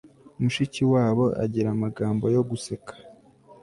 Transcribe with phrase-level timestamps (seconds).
[0.41, 2.93] mushikiwabo agira amagambo yo guseka